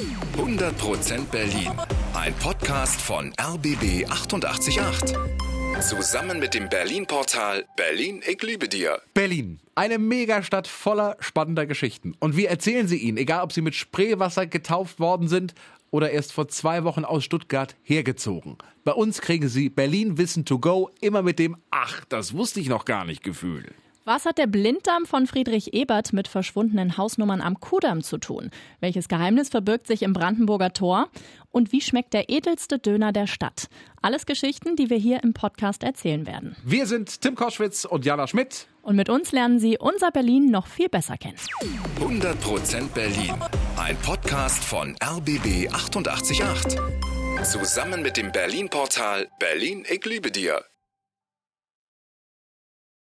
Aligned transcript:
100% 0.00 1.26
Berlin. 1.30 1.72
Ein 2.14 2.32
Podcast 2.36 2.98
von 3.02 3.34
RBB 3.38 4.06
888. 4.08 5.14
Zusammen 5.80 6.38
mit 6.38 6.54
dem 6.54 6.70
Berlin-Portal 6.70 7.66
Berlin, 7.76 8.22
ich 8.26 8.42
liebe 8.42 8.66
dir. 8.66 9.02
Berlin, 9.12 9.58
eine 9.74 9.98
Megastadt 9.98 10.68
voller 10.68 11.18
spannender 11.20 11.66
Geschichten. 11.66 12.14
Und 12.18 12.34
wir 12.34 12.48
erzählen 12.48 12.88
sie 12.88 12.96
Ihnen, 12.96 13.18
egal 13.18 13.42
ob 13.42 13.52
Sie 13.52 13.60
mit 13.60 13.74
Spreewasser 13.74 14.46
getauft 14.46 15.00
worden 15.00 15.28
sind 15.28 15.54
oder 15.90 16.10
erst 16.10 16.32
vor 16.32 16.48
zwei 16.48 16.84
Wochen 16.84 17.04
aus 17.04 17.22
Stuttgart 17.22 17.76
hergezogen. 17.82 18.56
Bei 18.84 18.92
uns 18.92 19.20
kriegen 19.20 19.48
Sie 19.48 19.68
Berlin 19.68 20.16
Wissen 20.16 20.46
to 20.46 20.58
go 20.58 20.90
immer 21.02 21.20
mit 21.20 21.38
dem 21.38 21.56
Ach, 21.70 22.06
das 22.06 22.32
wusste 22.32 22.60
ich 22.60 22.70
noch 22.70 22.86
gar 22.86 23.04
nicht 23.04 23.22
Gefühl. 23.22 23.66
Was 24.12 24.26
hat 24.26 24.38
der 24.38 24.48
Blinddarm 24.48 25.06
von 25.06 25.28
Friedrich 25.28 25.72
Ebert 25.72 26.12
mit 26.12 26.26
verschwundenen 26.26 26.96
Hausnummern 26.96 27.40
am 27.40 27.60
Kudamm 27.60 28.02
zu 28.02 28.18
tun? 28.18 28.50
Welches 28.80 29.06
Geheimnis 29.06 29.50
verbirgt 29.50 29.86
sich 29.86 30.02
im 30.02 30.14
Brandenburger 30.14 30.72
Tor? 30.72 31.08
Und 31.52 31.70
wie 31.70 31.80
schmeckt 31.80 32.12
der 32.12 32.28
edelste 32.28 32.80
Döner 32.80 33.12
der 33.12 33.28
Stadt? 33.28 33.68
Alles 34.02 34.26
Geschichten, 34.26 34.74
die 34.74 34.90
wir 34.90 34.96
hier 34.96 35.22
im 35.22 35.32
Podcast 35.32 35.84
erzählen 35.84 36.26
werden. 36.26 36.56
Wir 36.64 36.86
sind 36.86 37.20
Tim 37.20 37.36
Koschwitz 37.36 37.84
und 37.84 38.04
Jana 38.04 38.26
Schmidt. 38.26 38.66
Und 38.82 38.96
mit 38.96 39.08
uns 39.08 39.30
lernen 39.30 39.60
Sie 39.60 39.78
unser 39.78 40.10
Berlin 40.10 40.50
noch 40.50 40.66
viel 40.66 40.88
besser 40.88 41.16
kennen. 41.16 41.38
100% 42.00 42.88
Berlin. 42.92 43.32
Ein 43.76 43.96
Podcast 43.98 44.64
von 44.64 44.96
RBB 45.00 45.72
888. 45.72 46.42
Zusammen 47.44 48.02
mit 48.02 48.16
dem 48.16 48.32
Berlin-Portal 48.32 49.28
Berlin, 49.38 49.84
ich 49.88 50.04
liebe 50.04 50.32
dir. 50.32 50.64